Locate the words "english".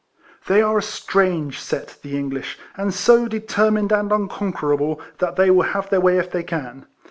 2.17-2.57